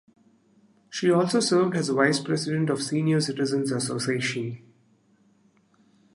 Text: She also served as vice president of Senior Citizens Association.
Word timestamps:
She 0.89 1.11
also 1.11 1.39
served 1.39 1.75
as 1.75 1.89
vice 1.89 2.19
president 2.19 2.71
of 2.71 2.81
Senior 2.81 3.21
Citizens 3.21 3.71
Association. 3.71 4.59